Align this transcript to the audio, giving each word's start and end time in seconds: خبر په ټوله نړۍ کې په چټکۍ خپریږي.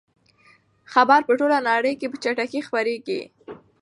خبر 0.93 1.19
په 1.27 1.33
ټوله 1.39 1.57
نړۍ 1.69 1.93
کې 1.99 2.07
په 2.11 2.17
چټکۍ 2.23 2.59
خپریږي. 2.67 3.21